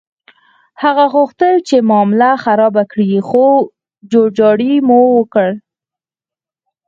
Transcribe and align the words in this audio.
هغه 0.83 1.05
غوښتل 1.15 1.55
چې 1.67 1.77
معامله 1.89 2.31
خرابه 2.43 2.83
کړي، 2.91 3.09
خو 3.27 3.45
جوړجاړی 4.13 4.73
مو 4.87 4.99
وکړ. 5.17 5.49